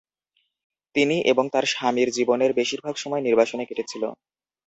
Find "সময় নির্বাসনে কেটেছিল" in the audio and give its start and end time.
2.95-4.03